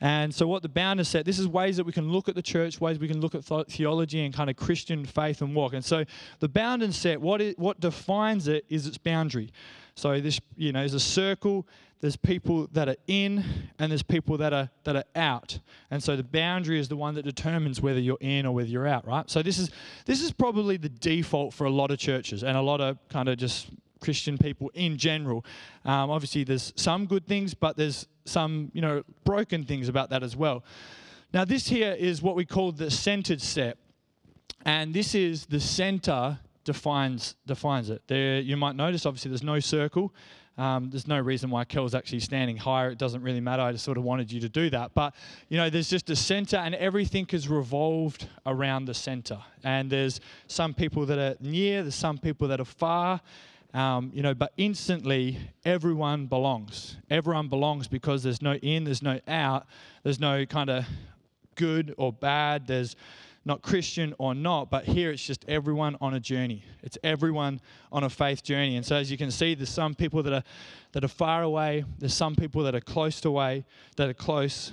[0.00, 2.42] And so, what the bounders said, this is ways that we can look at the
[2.42, 5.72] church, ways we can look at theology and kind of Christian faith and walk.
[5.72, 6.04] And so,
[6.40, 9.50] the bounded set, what, is, what defines it is its boundary.
[9.94, 11.66] So, this, you know, is a circle.
[12.00, 13.42] There's people that are in,
[13.78, 15.58] and there's people that are that are out.
[15.90, 18.86] And so, the boundary is the one that determines whether you're in or whether you're
[18.86, 19.28] out, right?
[19.30, 19.70] So, this is
[20.04, 23.30] this is probably the default for a lot of churches and a lot of kind
[23.30, 23.70] of just
[24.06, 25.44] Christian people in general.
[25.84, 30.22] Um, obviously, there's some good things, but there's some, you know, broken things about that
[30.22, 30.62] as well.
[31.34, 33.76] Now, this here is what we call the centered set,
[34.64, 38.02] and this is the center defines defines it.
[38.06, 40.14] There, you might notice, obviously, there's no circle.
[40.58, 42.90] Um, there's no reason why Kel's actually standing higher.
[42.90, 43.62] It doesn't really matter.
[43.62, 44.94] I just sort of wanted you to do that.
[44.94, 45.14] But,
[45.50, 49.38] you know, there's just a center and everything is revolved around the center.
[49.64, 53.20] And there's some people that are near, there's some people that are far.
[53.76, 56.96] Um, you know, but instantly everyone belongs.
[57.10, 59.66] Everyone belongs because there's no in, there's no out,
[60.02, 60.86] there's no kind of
[61.56, 62.96] good or bad, there's
[63.44, 66.64] not Christian or not, but here it's just everyone on a journey.
[66.82, 67.60] It's everyone
[67.92, 68.76] on a faith journey.
[68.76, 70.42] And so as you can see, there's some people that are
[70.92, 74.72] that are far away, there's some people that are close to away, that are close.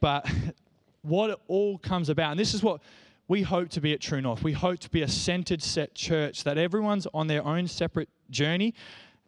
[0.00, 0.30] But
[1.00, 2.82] what it all comes about, and this is what
[3.28, 4.42] we hope to be at True North.
[4.42, 8.74] We hope to be a centered set church that everyone's on their own separate journey.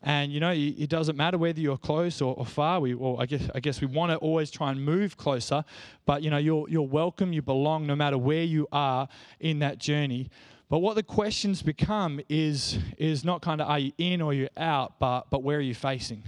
[0.03, 2.81] And you know, it doesn't matter whether you're close or, or far.
[2.81, 5.63] We, or I guess, I guess we want to always try and move closer.
[6.07, 7.35] But you know, you're you're welcome.
[7.35, 9.09] You belong, no matter where you are
[9.39, 10.31] in that journey.
[10.71, 14.49] But what the questions become is is not kind of are you in or you're
[14.57, 16.23] out, but but where are you facing?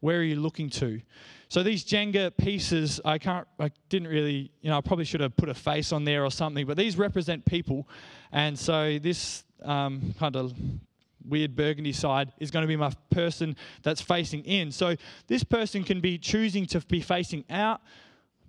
[0.00, 1.02] Where are you looking to?
[1.52, 5.36] So these Jenga pieces, I can't, I didn't really, you know, I probably should have
[5.36, 7.86] put a face on there or something, but these represent people.
[8.32, 10.54] And so this um, kind of
[11.28, 14.72] weird burgundy side is going to be my person that's facing in.
[14.72, 17.82] So this person can be choosing to be facing out,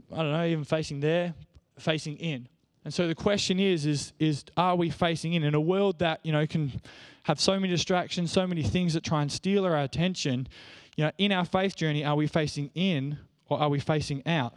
[0.09, 1.33] I don't know, even facing there,
[1.77, 2.47] facing in.
[2.85, 5.43] And so the question is, is, is are we facing in?
[5.43, 6.79] In a world that, you know, can
[7.23, 10.47] have so many distractions, so many things that try and steal our attention,
[10.95, 14.55] you know, in our faith journey, are we facing in or are we facing out?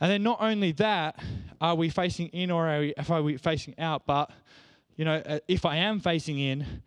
[0.00, 1.22] And then not only that,
[1.60, 4.04] are we facing in or are we, are we facing out?
[4.04, 4.30] But,
[4.96, 6.82] you know, uh, if I am facing in,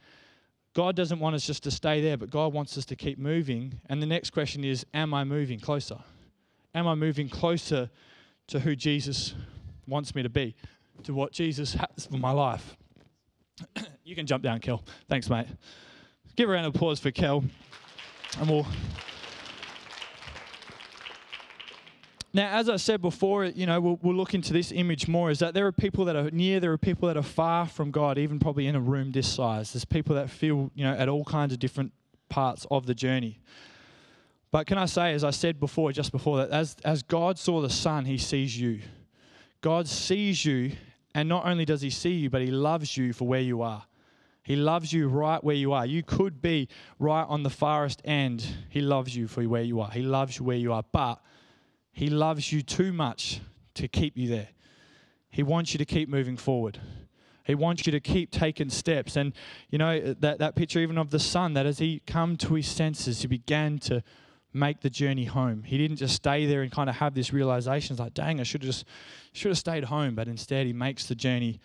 [0.74, 3.80] God doesn't want us just to stay there, but God wants us to keep moving.
[3.88, 6.00] And the next question is, am I moving closer?
[6.74, 7.90] Am I moving closer
[8.48, 9.34] to who Jesus
[9.88, 10.54] wants me to be,
[11.04, 12.76] to what Jesus has for my life?
[14.04, 14.84] you can jump down, Kel.
[15.08, 15.48] Thanks, mate.
[16.36, 17.46] Give a round of applause for Kel
[18.40, 18.68] and we'll.
[22.34, 25.32] Now, as I said before, you know, we'll, we'll, look into this image more.
[25.32, 27.92] Is that there are people that are near, there are people that are far from
[27.92, 29.72] God, even probably in a room this size.
[29.72, 31.94] There's people that feel, you know, at all kinds of different
[32.28, 33.40] parts of the journey.
[34.52, 37.62] But can I say, as I said before, just before that, as, as God saw
[37.62, 38.82] the Son, He sees you.
[39.62, 40.74] God sees you,
[41.14, 43.86] and not only does He see you, but He loves you for where you are.
[44.46, 45.88] He loves you right where you are.
[45.88, 48.46] You could be right on the farthest end.
[48.70, 49.90] He loves you for where you are.
[49.90, 50.84] He loves you where you are.
[50.92, 51.20] But
[51.92, 53.42] He loves you too much
[53.74, 54.50] to keep you there.
[55.32, 56.80] He wants you to keep moving forward.
[57.44, 59.16] He wants you to keep taking steps.
[59.16, 59.34] And,
[59.72, 62.68] you know, that, that picture even of the son, that as he come to his
[62.68, 64.04] senses, he began to
[64.54, 65.64] make the journey home.
[65.64, 68.44] He didn't just stay there and kind of have this realization, it's like, dang, I
[68.44, 68.86] should have just
[69.34, 70.14] should have stayed home.
[70.14, 71.60] But instead he makes the journey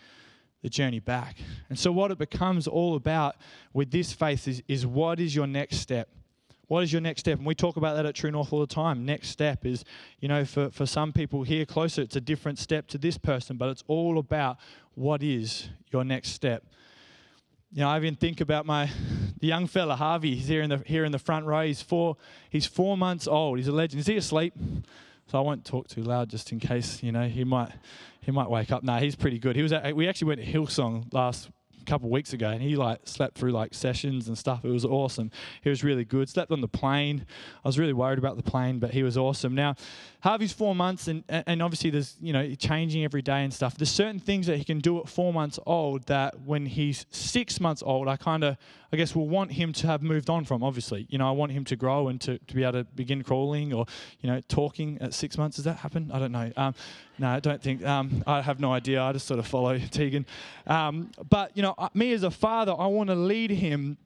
[0.61, 1.37] the journey back.
[1.69, 3.35] And so what it becomes all about
[3.73, 6.09] with this faith is, is what is your next step?
[6.67, 7.37] What is your next step?
[7.37, 9.05] And we talk about that at True North all the time.
[9.05, 9.83] Next step is,
[10.19, 13.57] you know, for, for some people here closer, it's a different step to this person,
[13.57, 14.57] but it's all about
[14.93, 16.63] what is your next step.
[17.73, 18.89] You know, I even think about my
[19.39, 20.35] the young fella Harvey.
[20.35, 21.65] He's here in the here in the front row.
[21.65, 22.17] He's four.
[22.49, 23.57] He's four months old.
[23.57, 24.01] He's a legend.
[24.01, 24.53] Is he asleep?
[25.31, 27.71] So I won't talk too loud just in case you know he might
[28.19, 28.83] he might wake up.
[28.83, 29.55] No, he's pretty good.
[29.55, 31.49] He was at, we actually went to Hillsong last
[31.85, 34.65] couple of weeks ago, and he like slept through like sessions and stuff.
[34.65, 35.31] It was awesome.
[35.61, 36.27] He was really good.
[36.27, 37.25] Slept on the plane.
[37.63, 39.55] I was really worried about the plane, but he was awesome.
[39.55, 39.75] Now,
[40.19, 43.77] Harvey's four months, and and obviously there's you know changing every day and stuff.
[43.77, 47.61] There's certain things that he can do at four months old that when he's six
[47.61, 48.57] months old, I kind of
[48.91, 50.63] I guess will want him to have moved on from.
[50.63, 53.23] Obviously, you know I want him to grow and to, to be able to begin
[53.23, 53.85] crawling or
[54.19, 55.55] you know talking at six months.
[55.55, 56.11] Does that happen?
[56.13, 56.51] I don't know.
[56.57, 56.75] Um,
[57.17, 57.85] no, I don't think.
[57.85, 59.01] Um, I have no idea.
[59.01, 60.25] I just sort of follow Tegan.
[60.67, 63.97] Um, but you know, me as a father, I want to lead him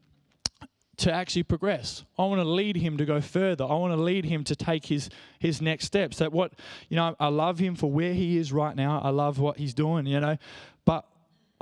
[0.97, 2.03] to actually progress.
[2.17, 3.65] I want to lead him to go further.
[3.65, 6.17] I want to lead him to take his his next steps.
[6.17, 6.53] That what
[6.89, 9.01] you know, I love him for where he is right now.
[9.03, 10.37] I love what he's doing, you know.
[10.85, 11.05] But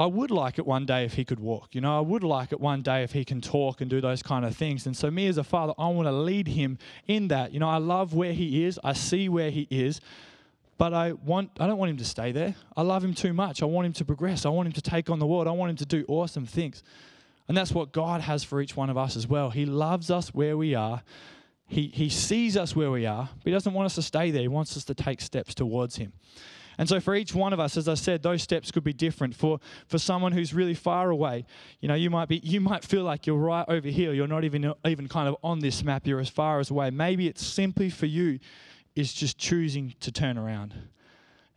[0.04, 1.74] I would like it one day if he could walk.
[1.74, 4.22] You know, I would like it one day if he can talk and do those
[4.22, 4.86] kind of things.
[4.86, 7.54] And so me as a father, I want to lead him in that.
[7.54, 8.78] You know, I love where he is.
[8.84, 10.02] I see where he is.
[10.78, 12.54] But I want I don't want him to stay there.
[12.76, 13.64] I love him too much.
[13.64, 14.46] I want him to progress.
[14.46, 15.48] I want him to take on the world.
[15.48, 16.84] I want him to do awesome things.
[17.48, 19.52] And that's what God has for each one of us as well.
[19.52, 21.02] He loves us where we are.
[21.66, 24.42] He, he sees us where we are, but He doesn't want us to stay there.
[24.42, 26.12] He wants us to take steps towards Him.
[26.78, 29.36] And so for each one of us, as I said, those steps could be different.
[29.36, 31.46] For for someone who's really far away,
[31.80, 34.14] you know, you might be you might feel like you're right over here.
[34.14, 36.08] You're not even even kind of on this map.
[36.08, 36.90] You're as far as away.
[36.90, 38.40] Maybe it's simply for you
[38.96, 40.74] is just choosing to turn around.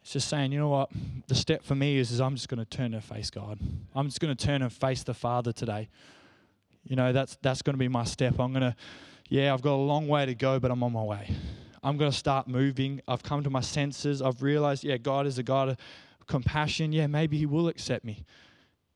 [0.02, 0.90] It's just saying, you know what?
[1.26, 3.58] The step for me is, is I'm just going to turn and face God.
[3.94, 5.88] I'm just going to turn and face the Father today.
[6.84, 8.38] You know, that's that's going to be my step.
[8.38, 8.76] I'm going to,
[9.28, 11.34] yeah, I've got a long way to go, but I'm on my way.
[11.86, 13.00] I'm going to start moving.
[13.06, 14.20] I've come to my senses.
[14.20, 15.76] I've realized, yeah, God is a God of
[16.26, 16.90] compassion.
[16.90, 18.24] Yeah, maybe He will accept me.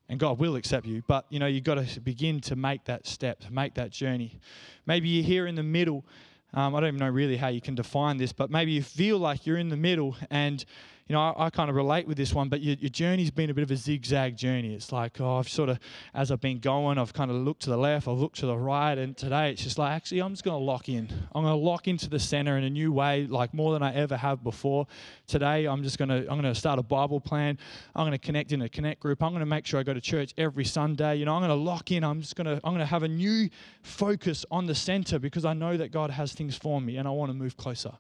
[0.08, 1.00] And God will accept you.
[1.06, 4.40] But, you know, you've got to begin to make that step, to make that journey.
[4.86, 6.04] Maybe you're here in the middle.
[6.52, 9.18] Um, I don't even know really how you can define this, but maybe you feel
[9.18, 10.64] like you're in the middle and
[11.10, 13.50] you know, I, I, kind of relate with this one, but your, your journey's been
[13.50, 14.76] a bit of a zigzag journey.
[14.76, 15.80] It's like, oh, I've sort of,
[16.14, 18.56] as I've been going, I've kind of looked to the left, I've looked to the
[18.56, 21.08] right, and today it's just like, actually, I'm just going to lock in.
[21.34, 23.92] I'm going to lock into the center in a new way, like more than I
[23.92, 24.86] ever have before.
[25.26, 27.58] Today, I'm just going to, I'm going to start a Bible plan.
[27.96, 29.20] I'm going to connect in a connect group.
[29.20, 31.16] I'm going to make sure I go to church every Sunday.
[31.16, 32.04] You know, I'm going to lock in.
[32.04, 33.50] I'm just going to, I'm going to have a new
[33.82, 37.10] focus on the center because I know that God has things for me and I
[37.10, 37.94] want to move closer.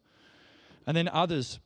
[0.86, 1.58] And then others,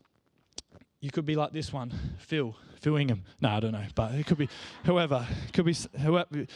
[1.05, 3.25] you could be like this one, Phil, Phil Ingham.
[3.39, 4.49] No, I don't know, but it could be
[4.87, 5.27] whoever.
[5.47, 6.47] It could be whoever.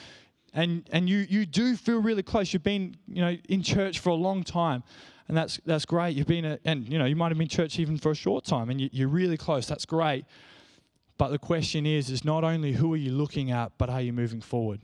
[0.55, 2.55] And and you you do feel really close.
[2.55, 4.83] You've been you know in church for a long time,
[5.29, 6.17] and that's that's great.
[6.17, 8.47] You've been a, and you know you might have been church even for a short
[8.47, 9.67] time, and you, you're really close.
[9.67, 10.25] That's great.
[11.19, 14.15] But the question is, is not only who are you looking at, but are you
[14.15, 14.81] moving forward?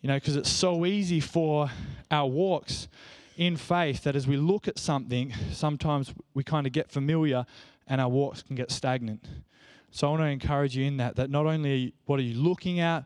[0.00, 1.70] You know, because it's so easy for
[2.10, 2.88] our walks
[3.36, 7.44] in faith that as we look at something, sometimes we kind of get familiar
[7.86, 9.24] and our walks can get stagnant.
[9.90, 12.80] So I want to encourage you in that, that not only what are you looking
[12.80, 13.04] at,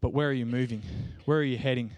[0.00, 0.82] but where are you moving?
[1.24, 1.90] Where are you heading?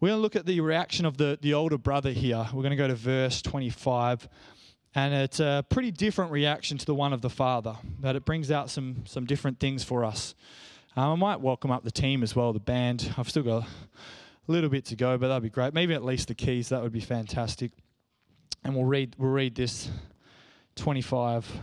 [0.00, 2.44] We're going to look at the reaction of the, the older brother here.
[2.52, 4.28] We're going to go to verse 25.
[4.94, 8.50] And it's a pretty different reaction to the one of the father, but it brings
[8.50, 10.34] out some, some different things for us.
[10.96, 13.14] Um, I might welcome up the team as well, the band.
[13.16, 15.72] I've still got a little bit to go, but that'd be great.
[15.72, 17.72] Maybe at least the keys, that would be fantastic.
[18.64, 19.88] And we'll read, we'll read this
[20.76, 21.60] 25,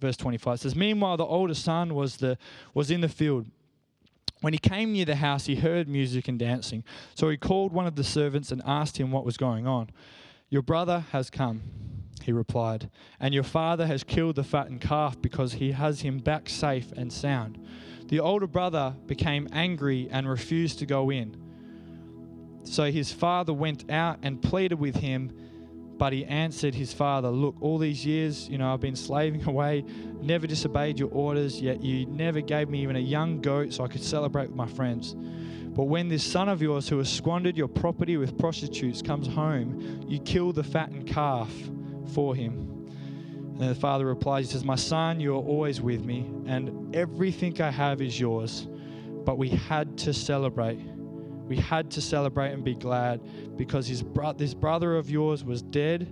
[0.00, 2.38] verse 25 says, Meanwhile, the older son was, the,
[2.72, 3.46] was in the field.
[4.40, 6.84] When he came near the house, he heard music and dancing.
[7.14, 9.90] So he called one of the servants and asked him what was going on.
[10.50, 11.62] Your brother has come,
[12.22, 16.48] he replied, and your father has killed the fattened calf because he has him back
[16.48, 17.58] safe and sound.
[18.08, 21.36] The older brother became angry and refused to go in.
[22.64, 25.32] So his father went out and pleaded with him
[25.96, 29.84] But he answered his father, Look, all these years, you know, I've been slaving away,
[30.20, 33.88] never disobeyed your orders, yet you never gave me even a young goat so I
[33.88, 35.14] could celebrate with my friends.
[35.74, 40.04] But when this son of yours who has squandered your property with prostitutes comes home,
[40.06, 41.50] you kill the fattened calf
[42.12, 42.86] for him.
[43.58, 47.60] And the father replies, He says, My son, you are always with me, and everything
[47.60, 48.68] I have is yours.
[49.24, 50.78] But we had to celebrate.
[51.46, 53.20] We had to celebrate and be glad
[53.56, 56.08] because his bro- this brother of yours was dead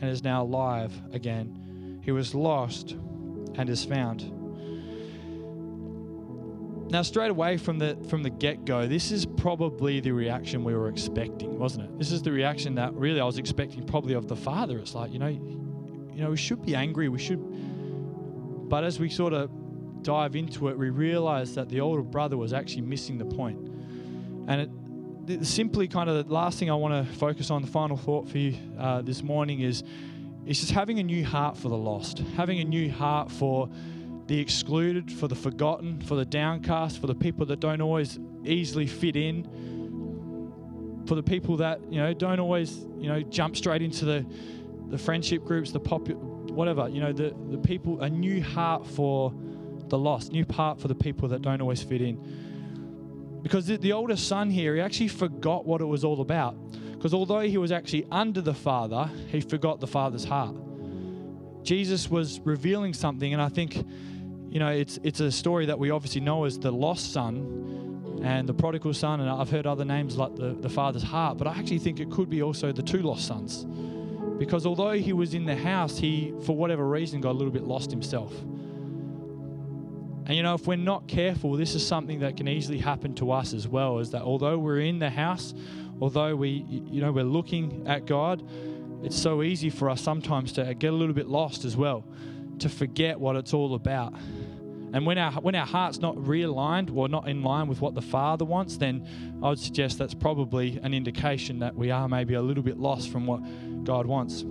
[0.00, 2.00] and is now alive again.
[2.04, 2.92] He was lost
[3.56, 4.32] and is found.
[6.88, 10.72] Now, straight away from the from the get go, this is probably the reaction we
[10.74, 11.98] were expecting, wasn't it?
[11.98, 14.78] This is the reaction that really I was expecting, probably of the father.
[14.78, 17.08] It's like you know, you know, we should be angry.
[17.08, 17.40] We should,
[18.68, 19.50] but as we sort of
[20.02, 23.65] dive into it, we realize that the older brother was actually missing the point.
[24.46, 24.60] And
[25.28, 28.28] it, simply kind of the last thing I want to focus on, the final thought
[28.28, 29.82] for you uh, this morning is,
[30.46, 33.68] is just having a new heart for the lost, having a new heart for
[34.26, 38.86] the excluded, for the forgotten, for the downcast, for the people that don't always easily
[38.86, 39.44] fit in,
[41.06, 44.26] for the people that you know don't always you know jump straight into the
[44.88, 49.32] the friendship groups, the pop, whatever you know the the people a new heart for
[49.88, 52.16] the lost, new heart for the people that don't always fit in.
[53.46, 56.56] Because the, the older son here, he actually forgot what it was all about.
[56.90, 60.56] Because although he was actually under the father, he forgot the father's heart.
[61.62, 63.76] Jesus was revealing something, and I think
[64.48, 68.48] you know, it's it's a story that we obviously know as the lost son and
[68.48, 71.56] the prodigal son, and I've heard other names like the, the father's heart, but I
[71.56, 73.64] actually think it could be also the two lost sons.
[74.40, 77.62] Because although he was in the house, he, for whatever reason, got a little bit
[77.62, 78.32] lost himself.
[80.26, 83.30] And you know, if we're not careful, this is something that can easily happen to
[83.30, 85.54] us as well, is that although we're in the house,
[86.00, 88.42] although we, you know, we're looking at God,
[89.04, 92.04] it's so easy for us sometimes to get a little bit lost as well,
[92.58, 94.14] to forget what it's all about.
[94.92, 98.02] And when our when our heart's not realigned or not in line with what the
[98.02, 99.06] Father wants, then
[99.44, 103.10] I would suggest that's probably an indication that we are maybe a little bit lost
[103.10, 103.42] from what
[103.84, 104.44] God wants.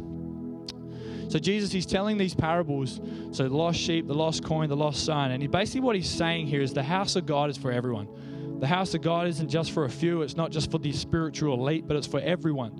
[1.29, 2.99] So Jesus, he's telling these parables.
[3.31, 6.09] So the lost sheep, the lost coin, the lost son, and he, basically what he's
[6.09, 8.07] saying here is the house of God is for everyone.
[8.59, 10.21] The house of God isn't just for a few.
[10.21, 12.71] It's not just for the spiritual elite, but it's for everyone.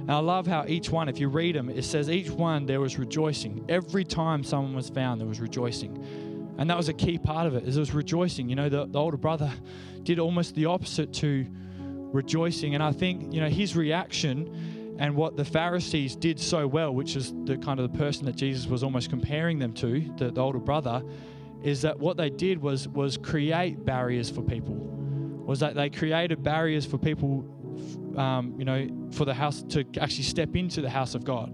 [0.00, 2.80] And I love how each one, if you read them, it says each one there
[2.80, 3.64] was rejoicing.
[3.68, 6.54] Every time someone was found, there was rejoicing.
[6.58, 8.48] And that was a key part of it, is it was rejoicing.
[8.48, 9.50] You know, the, the older brother
[10.02, 11.46] did almost the opposite to
[12.12, 12.74] rejoicing.
[12.74, 17.16] And I think, you know, his reaction and what the Pharisees did so well, which
[17.16, 20.40] is the kind of the person that Jesus was almost comparing them to, the, the
[20.40, 21.02] older brother,
[21.62, 24.74] is that what they did was was create barriers for people.
[24.74, 27.44] Was that they created barriers for people,
[28.16, 31.50] um, you know, for the house to actually step into the house of God.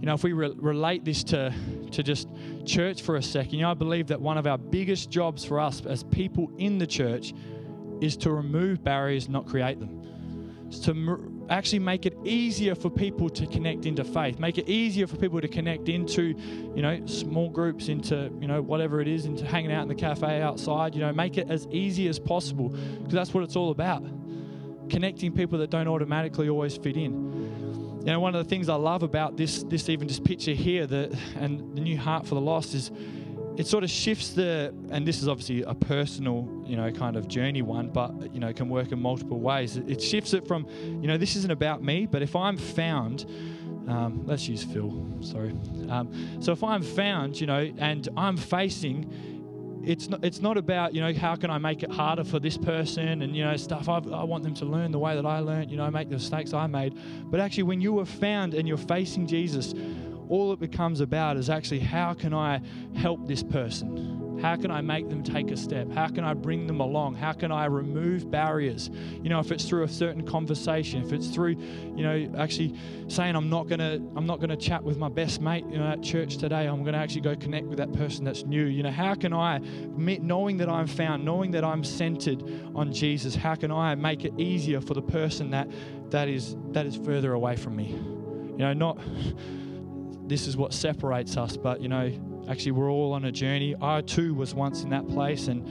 [0.00, 1.54] You know, if we re- relate this to
[1.92, 2.28] to just
[2.64, 5.60] church for a second, you know, I believe that one of our biggest jobs for
[5.60, 7.32] us as people in the church
[8.00, 10.02] is to remove barriers, not create them.
[10.68, 10.94] It's to
[11.48, 15.40] actually make it easier for people to connect into faith, make it easier for people
[15.40, 16.34] to connect into,
[16.74, 19.94] you know, small groups, into, you know, whatever it is, into hanging out in the
[19.94, 23.70] cafe outside, you know, make it as easy as possible because that's what it's all
[23.70, 24.02] about.
[24.88, 27.96] Connecting people that don't automatically always fit in.
[28.00, 30.86] You know, one of the things I love about this, this even just picture here,
[30.86, 32.92] that and the new heart for the lost is
[33.56, 37.26] it sort of shifts the and this is obviously a personal you know kind of
[37.28, 40.66] journey one but you know can work in multiple ways it shifts it from
[41.00, 43.26] you know this isn't about me but if i'm found
[43.88, 45.54] um, let's use phil sorry
[45.88, 49.10] um, so if i'm found you know and i'm facing
[49.86, 52.58] it's not, it's not about you know how can I make it harder for this
[52.58, 53.88] person and you know stuff.
[53.88, 55.70] I've, i want them to learn the way that I learned.
[55.70, 56.98] You know, make the mistakes I made.
[57.30, 59.74] But actually, when you are found and you're facing Jesus,
[60.28, 62.60] all it becomes about is actually how can I
[62.94, 65.90] help this person how can I make them take a step?
[65.92, 67.14] How can I bring them along?
[67.14, 68.90] How can I remove barriers?
[69.22, 71.56] You know, if it's through a certain conversation, if it's through,
[71.96, 72.74] you know, actually
[73.08, 76.02] saying I'm not gonna I'm not gonna chat with my best mate, you know, at
[76.02, 76.66] church today.
[76.66, 78.66] I'm gonna actually go connect with that person that's new.
[78.66, 79.58] You know, how can I,
[79.96, 82.42] knowing that I'm found, knowing that I'm centered
[82.74, 85.68] on Jesus, how can I make it easier for the person that
[86.10, 87.86] that is that is further away from me?
[87.88, 88.98] You know, not
[90.26, 92.12] this is what separates us, but you know
[92.48, 93.74] Actually, we're all on a journey.
[93.82, 95.66] I too was once in that place, and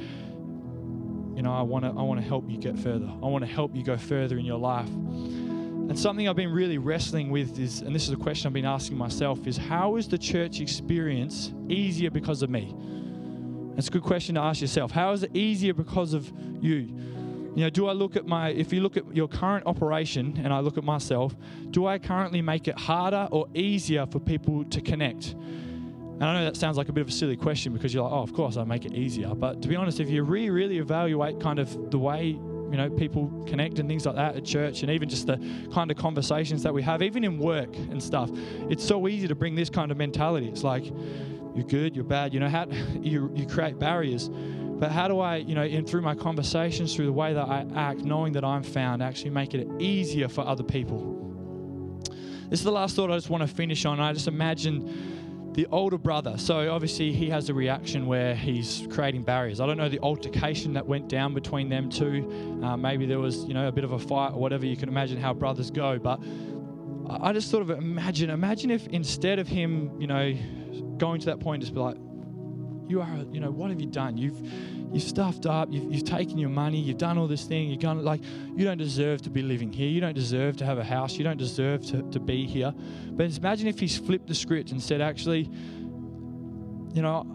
[1.37, 3.07] you know, I want to I want to help you get further.
[3.07, 4.89] I want to help you go further in your life.
[4.89, 8.65] And something I've been really wrestling with is, and this is a question I've been
[8.65, 12.75] asking myself, is how is the church experience easier because of me?
[13.77, 14.91] It's a good question to ask yourself.
[14.91, 16.89] How is it easier because of you?
[17.55, 20.53] You know, do I look at my, if you look at your current operation and
[20.53, 21.35] I look at myself,
[21.71, 25.35] do I currently make it harder or easier for people to connect?
[26.15, 28.11] And I know that sounds like a bit of a silly question because you're like,
[28.11, 29.33] oh, of course I make it easier.
[29.33, 32.37] But to be honest, if you really, really evaluate kind of the way
[32.71, 35.37] you know people connect and things like that at church, and even just the
[35.73, 38.29] kind of conversations that we have, even in work and stuff,
[38.69, 40.47] it's so easy to bring this kind of mentality.
[40.47, 40.85] It's like
[41.53, 42.33] you're good, you're bad.
[42.33, 42.65] You know how
[43.01, 44.29] you you create barriers.
[44.77, 47.65] But how do I, you know, in through my conversations, through the way that I
[47.75, 51.13] act, knowing that I'm found, actually make it easier for other people?
[52.49, 53.99] This is the last thought I just want to finish on.
[53.99, 56.37] I just imagine the older brother.
[56.37, 59.61] So obviously he has a reaction where he's creating barriers.
[59.61, 62.59] I don't know the altercation that went down between them two.
[62.61, 64.65] Uh, maybe there was, you know, a bit of a fight or whatever.
[64.65, 65.97] You can imagine how brothers go.
[65.97, 66.21] But
[67.09, 70.35] I just sort of imagine, imagine if instead of him, you know,
[70.97, 71.97] going to that point, just be like,
[72.87, 74.17] you are, you know, what have you done?
[74.17, 74.39] You've
[74.91, 78.03] you've stuffed up, you've, you've taken your money, you've done all this thing, you've gone
[78.03, 78.21] like
[78.55, 81.23] you don't deserve to be living here, you don't deserve to have a house, you
[81.23, 82.73] don't deserve to, to be here.
[83.11, 85.49] But imagine if he's flipped the script and said, actually,
[86.93, 87.25] you know,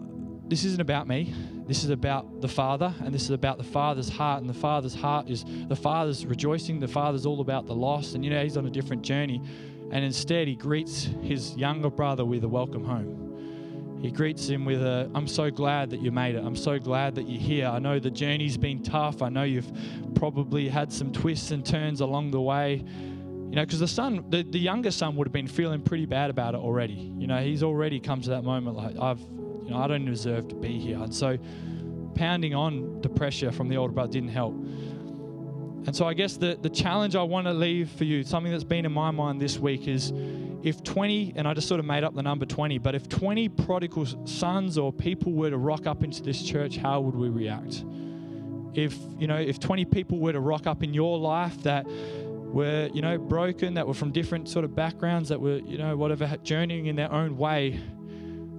[0.47, 1.33] this isn't about me.
[1.67, 4.41] This is about the Father, and this is about the Father's heart.
[4.41, 6.79] And the Father's heart is the Father's rejoicing.
[6.79, 8.15] The Father's all about the lost.
[8.15, 9.41] And, you know, he's on a different journey.
[9.91, 13.30] And instead, he greets his younger brother with a welcome home
[14.01, 16.43] he greets him with a, I'm so glad that you made it.
[16.43, 17.67] I'm so glad that you're here.
[17.67, 19.21] I know the journey's been tough.
[19.21, 19.71] I know you've
[20.15, 22.83] probably had some twists and turns along the way.
[23.51, 26.29] You know, because the son, the, the younger son would have been feeling pretty bad
[26.29, 26.93] about it already.
[26.93, 30.47] You know, he's already come to that moment like, I've, you know, I don't deserve
[30.47, 30.97] to be here.
[30.97, 31.37] And so
[32.15, 34.55] pounding on the pressure from the older brother didn't help.
[35.85, 38.63] And so I guess the, the challenge I want to leave for you, something that's
[38.63, 40.13] been in my mind this week is
[40.63, 43.49] if 20, and I just sort of made up the number 20, but if 20
[43.49, 47.83] prodigal sons or people were to rock up into this church, how would we react?
[48.73, 52.89] If, you know, if 20 people were to rock up in your life that were,
[52.93, 56.37] you know, broken, that were from different sort of backgrounds, that were, you know, whatever,
[56.43, 57.79] journeying in their own way,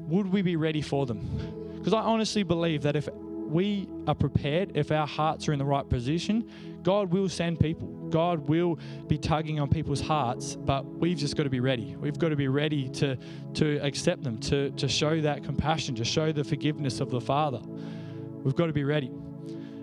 [0.09, 1.77] would we be ready for them?
[1.79, 5.65] Because I honestly believe that if we are prepared, if our hearts are in the
[5.65, 6.49] right position,
[6.83, 7.89] God will send people.
[8.11, 11.97] God will be tugging on people's hearts, but we've just got to be ready.
[11.97, 13.17] We've got to be ready to,
[13.55, 17.61] to accept them, to, to show that compassion, to show the forgiveness of the Father.
[18.43, 19.11] We've got to be ready.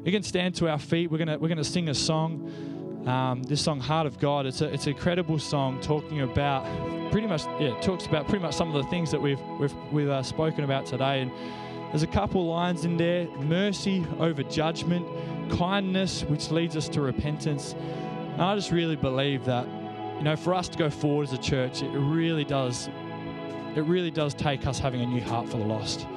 [0.03, 1.11] We can stand to our feet.
[1.11, 3.05] We're going to, we're to sing a song.
[3.07, 6.65] Um, this song, Heart of God, it's, a, it's an incredible song talking about
[7.11, 10.09] pretty much, yeah, talks about pretty much some of the things that we've, we've, we've
[10.09, 11.21] uh, spoken about today.
[11.21, 11.31] And
[11.91, 15.07] there's a couple lines in there mercy over judgment,
[15.49, 17.73] kindness, which leads us to repentance.
[18.33, 19.67] And I just really believe that,
[20.17, 22.89] you know, for us to go forward as a church, it really does,
[23.75, 26.07] it really does take us having a new heart for the lost.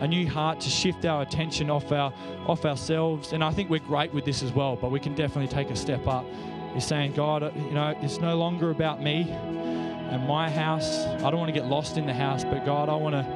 [0.00, 2.12] A new heart to shift our attention off our
[2.46, 3.32] off ourselves.
[3.32, 5.76] And I think we're great with this as well, but we can definitely take a
[5.76, 6.24] step up.
[6.74, 11.04] Is saying, God, uh, you know, it's no longer about me and my house.
[11.04, 13.26] I don't want to get lost in the house, but God, I want to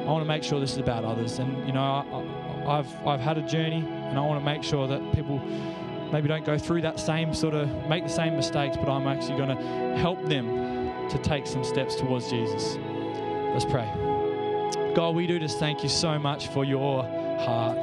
[0.00, 1.38] I want to make sure this is about others.
[1.38, 2.04] And, you know, I,
[2.66, 5.38] have I've had a journey and I want to make sure that people
[6.12, 9.36] maybe don't go through that same sort of, make the same mistakes, but I'm actually
[9.36, 12.76] going to help them to take some steps towards Jesus.
[13.52, 13.88] Let's pray.
[14.94, 17.78] God, we do just thank you so much for your heart,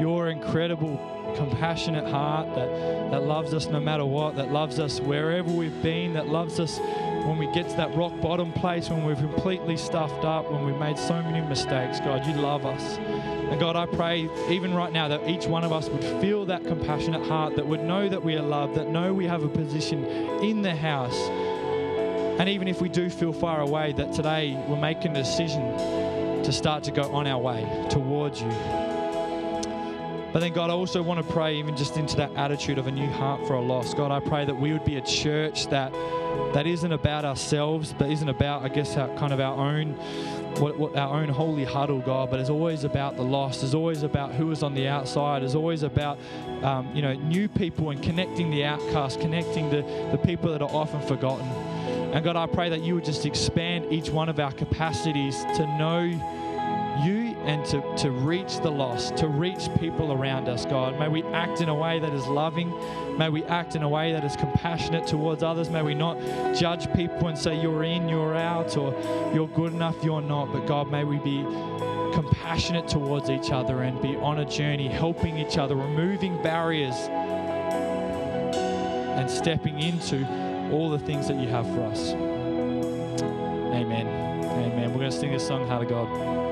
[0.00, 0.96] your incredible,
[1.36, 6.14] compassionate heart that, that loves us no matter what, that loves us wherever we've been,
[6.14, 6.78] that loves us
[7.26, 10.78] when we get to that rock bottom place, when we're completely stuffed up, when we've
[10.78, 12.98] made so many mistakes, God, you love us.
[13.50, 16.64] And God, I pray even right now that each one of us would feel that
[16.64, 20.04] compassionate heart, that would know that we are loved, that know we have a position
[20.40, 21.18] in the house.
[22.38, 25.62] And even if we do feel far away, that today we're making a decision
[26.44, 28.50] to start to go on our way towards you.
[30.32, 32.92] But then, God, I also want to pray even just into that attitude of a
[32.92, 33.96] new heart for a lost.
[33.96, 35.92] God, I pray that we would be a church that
[36.54, 39.98] that isn't about ourselves, but isn't about, I guess, our, kind of our own,
[40.58, 42.30] what, what, our own holy huddle, God.
[42.30, 43.62] But it's always about the lost.
[43.62, 45.42] It's always about who is on the outside.
[45.42, 46.18] It's always about,
[46.62, 50.70] um, you know, new people and connecting the outcast, connecting the, the people that are
[50.70, 51.46] often forgotten.
[52.12, 55.66] And God, I pray that you would just expand each one of our capacities to
[55.78, 56.00] know
[57.04, 60.96] you and to, to reach the lost, to reach people around us, God.
[61.00, 62.72] May we act in a way that is loving.
[63.18, 65.68] May we act in a way that is compassionate towards others.
[65.68, 66.16] May we not
[66.54, 68.94] judge people and say, you're in, you're out, or
[69.34, 70.52] you're good enough, you're not.
[70.52, 71.42] But God, may we be
[72.12, 76.94] compassionate towards each other and be on a journey, helping each other, removing barriers,
[79.18, 80.24] and stepping into
[80.70, 82.12] all the things that you have for us.
[83.72, 84.06] Amen.
[84.06, 84.92] Amen.
[84.92, 86.40] We're going to sing this song, Heart of God.